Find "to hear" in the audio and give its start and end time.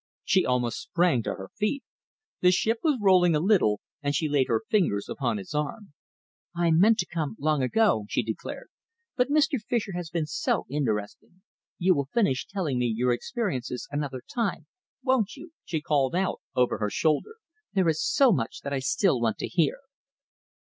19.37-19.81